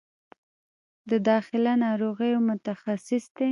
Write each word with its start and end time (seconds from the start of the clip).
د 1.09 1.11
داخله 1.29 1.73
ناروغیو 1.83 2.39
متخصص 2.49 3.23
دی 3.37 3.49